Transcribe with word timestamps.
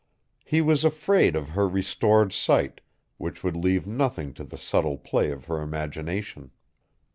He 0.43 0.61
was 0.61 0.83
afraid 0.83 1.35
of 1.35 1.49
her 1.49 1.69
restored 1.69 2.33
sight, 2.33 2.81
which 3.17 3.43
would 3.43 3.55
leave 3.55 3.85
nothing 3.85 4.33
to 4.33 4.43
the 4.43 4.57
subtle 4.57 4.97
play 4.97 5.29
of 5.29 5.45
her 5.45 5.61
imagination. 5.61 6.49